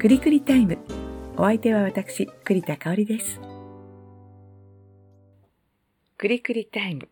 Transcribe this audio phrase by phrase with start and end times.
[0.00, 0.78] くりくりタイム。
[1.36, 3.38] お相手は私、栗田香織です。
[6.16, 7.10] くりくりタイム。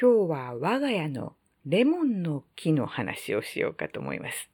[0.00, 1.34] 今日は我が家の
[1.66, 4.48] レモンの木の話をしようかと思います。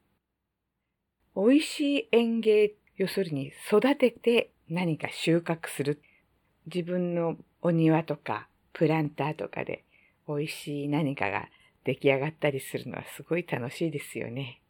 [1.37, 6.01] 美味しい園芸、要するに育てて何か収穫する。
[6.65, 9.85] 自分のお庭とかプランターとかで
[10.27, 11.51] 美味しい何かが
[11.85, 14.63] 出来上がったりするのはすごい楽しいですよね。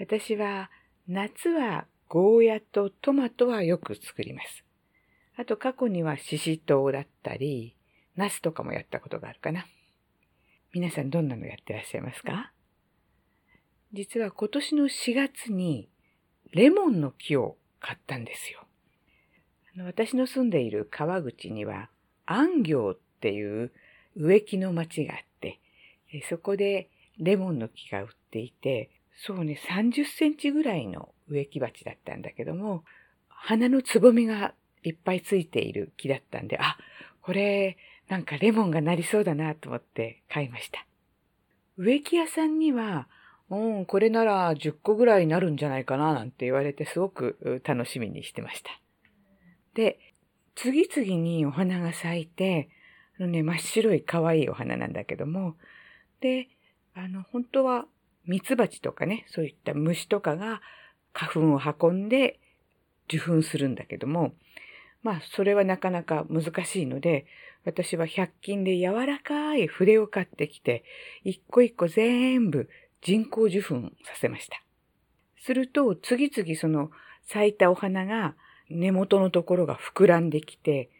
[0.00, 0.68] 私は
[1.12, 4.64] 夏はゴーヤとトマトはよく作ります。
[5.36, 7.76] あと過去にはシシトウだったり、
[8.16, 9.66] ナスとかもやったことがあるかな。
[10.72, 12.50] 皆さんどんなのやってらっしゃいますか？
[13.92, 15.90] 実は今年の4月に
[16.50, 18.64] レモンの木を買ったんですよ。
[19.76, 21.90] あの私の住んでいる川口には
[22.24, 23.70] 安行っていう
[24.16, 25.60] 植木の町があって、
[26.30, 32.84] そこでレモンの木が売っていて、そうね、30センチぐらいの植木鉢だったんだけども、
[33.28, 36.76] 花のつぼみがいっぱいついている木だったんで、あ、
[37.20, 37.76] これ、
[38.08, 40.86] なんかレモンがなりそうだなと思って買いました。
[41.76, 43.08] 植木屋さんには、
[43.48, 48.70] うん、これなら10個ぐらいになるんじゃないかななんて言われてすごく楽しみにしてました。
[49.74, 49.98] で、
[50.54, 52.68] 次々にお花が咲いて、
[53.18, 55.56] あのね、真っ白い可愛いお花なんだけども、
[56.20, 56.48] で、
[56.94, 57.86] あの、本当は
[58.26, 60.60] ミツバチとかね、そういった虫とかが
[61.12, 62.38] 花粉を運んで
[63.08, 64.32] 受粉するんだけども、
[65.02, 67.26] まあ、それはなかなか難しいので、
[67.64, 70.84] 私は100均で柔らかい筆を買ってきて、
[71.24, 72.68] 一個一個全部
[73.02, 74.62] 人工受粉させました。
[75.40, 76.90] すると、次々その
[77.26, 78.34] 咲いたお花が
[78.70, 80.90] 根元のところが膨らんできて、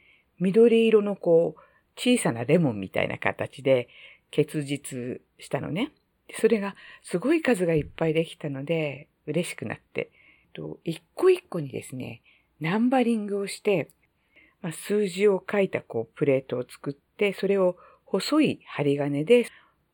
[0.40, 1.60] 緑色のこう、
[1.96, 3.88] 小さなレモンみたいな形で
[4.30, 5.92] 結実したのね。
[6.38, 10.10] それがすごい数がいっぱいできたので、嬉しくなって、
[10.84, 12.22] 一個一個にですね、
[12.60, 13.88] ナンバリングをして、
[14.60, 19.46] まあ、数字を書いたこうプレートを作って、それを細い針金で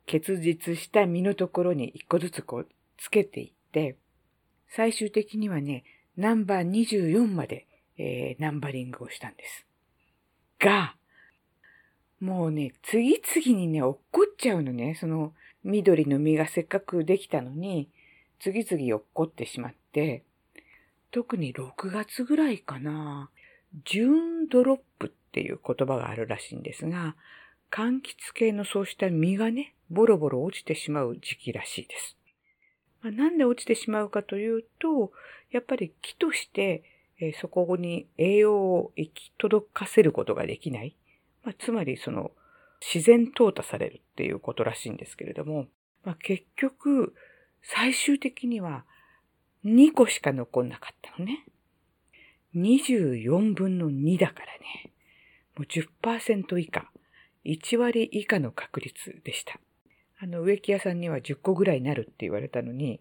[0.07, 3.97] 結実した実のところに一個ずつこうつけていって、
[4.69, 5.85] 最終的にはね、
[6.17, 7.67] ナンバー24まで、
[7.97, 9.67] えー、ナンバリングをしたんです。
[10.59, 10.97] が、
[12.21, 14.97] もうね、次々にね、落っこっちゃうのね。
[15.01, 15.33] その
[15.65, 17.89] 緑の実がせっかくできたのに、
[18.41, 20.23] 次々落っこってしまって、
[21.11, 23.31] 特に6月ぐらいかな、
[23.85, 27.17] ジューンドロップっていう言葉があるらしいんですが、
[27.71, 32.17] 柑橘系のそうした実がね、ボロボロ落ちてしまう時期らしいです。
[33.03, 35.13] まあ、なんで落ちてしまうかというと、
[35.51, 36.83] やっぱり木として、
[37.21, 40.97] え、そこに栄養を行き届かせることができない。
[41.43, 42.31] まあ、つまりその
[42.81, 45.67] 自然淘汰されるっていうことらしいんですけれども、
[46.05, 47.15] まあ、結局
[47.63, 48.85] 最終的には
[49.65, 51.45] 2個しか残んなかったのね。
[52.55, 54.93] 24分の2だからね。
[55.57, 56.91] もう10%以下、
[57.45, 59.61] 1割以下の確率でした。
[60.21, 63.01] あの植木屋さんには10個ぐらいになるって言われたのに、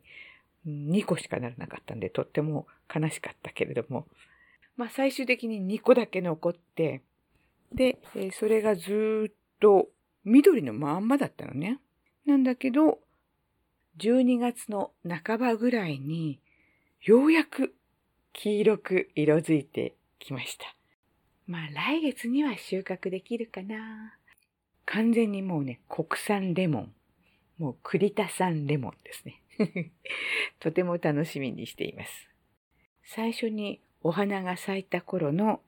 [0.68, 4.08] 2個しかならなかったんでとっても悲しかったけれども、
[4.76, 7.02] まあ最終的に2個だけ残って、
[7.74, 8.00] で、
[8.34, 9.90] それがずっと
[10.24, 11.80] 緑のまんまだったのね。
[12.26, 13.00] なんだけど、
[14.00, 16.40] 12月の半ばぐらいに、
[17.02, 17.74] ようやく
[18.34, 20.66] 黄色く色づいてきました。
[21.48, 24.18] まあ来月には収穫できるかな。
[24.86, 26.94] 完全にもうね、国産レモン。
[27.58, 29.42] もう栗田産レモンですね。
[30.60, 32.30] とても楽しみにしています。
[33.04, 35.62] 最初にお花が咲いた頃の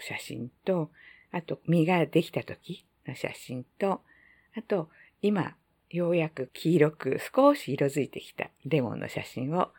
[0.00, 0.90] 写真と、
[1.30, 4.02] あと、実ができた時の写真と、
[4.56, 4.88] あと、
[5.20, 5.56] 今、
[5.90, 9.70] ようやく黄色く少し色づいてきたレモンの写真を、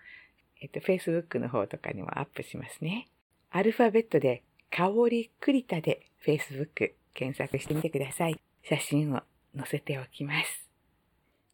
[0.61, 3.09] えっと、Facebook の方とかにもアップしますね。
[3.51, 8.39] アルファベットで、香り栗田で Facebook 検索してみてください。
[8.63, 9.22] 写真を
[9.55, 10.69] 載せておきます。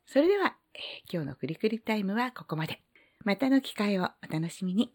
[0.06, 2.82] それでは、えー、今日のクリクリタイムはここまで。
[3.26, 4.94] またの機会をお楽しみに。